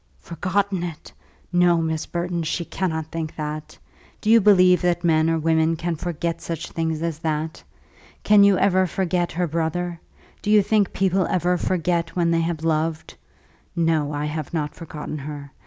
"Forgotten 0.17 0.81
it! 0.81 1.11
No, 1.53 1.79
Miss 1.79 2.07
Burton; 2.07 2.41
she 2.41 2.65
cannot 2.65 3.05
think 3.11 3.35
that. 3.35 3.77
Do 4.19 4.31
you 4.31 4.41
believe 4.41 4.81
that 4.81 5.03
men 5.03 5.29
or 5.29 5.37
women 5.37 5.75
can 5.75 5.95
forget 5.95 6.41
such 6.41 6.71
things 6.71 7.03
as 7.03 7.19
that? 7.19 7.61
Can 8.23 8.43
you 8.43 8.57
ever 8.57 8.87
forget 8.87 9.31
her 9.33 9.45
brother? 9.45 9.99
Do 10.41 10.49
you 10.49 10.63
think 10.63 10.91
people 10.91 11.27
ever 11.27 11.55
forget 11.55 12.15
when 12.15 12.31
they 12.31 12.41
have 12.41 12.63
loved? 12.63 13.13
No, 13.75 14.11
I 14.11 14.25
have 14.25 14.51
not 14.55 14.73
forgotten 14.73 15.19
her. 15.19 15.51